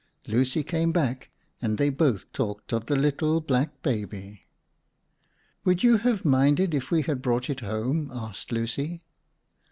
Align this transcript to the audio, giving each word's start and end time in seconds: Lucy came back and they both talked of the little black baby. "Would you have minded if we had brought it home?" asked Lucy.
Lucy 0.25 0.63
came 0.63 0.91
back 0.91 1.29
and 1.61 1.77
they 1.77 1.91
both 1.91 2.25
talked 2.33 2.73
of 2.73 2.87
the 2.87 2.95
little 2.95 3.39
black 3.39 3.83
baby. 3.83 4.47
"Would 5.63 5.83
you 5.83 5.97
have 5.97 6.25
minded 6.25 6.73
if 6.73 6.89
we 6.89 7.03
had 7.03 7.21
brought 7.21 7.51
it 7.51 7.59
home?" 7.59 8.09
asked 8.11 8.51
Lucy. 8.51 9.03